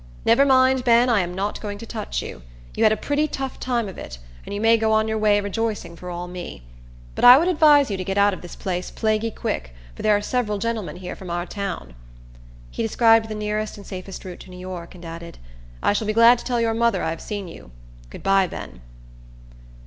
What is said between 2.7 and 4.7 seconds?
You had a pretty tough time of it, and you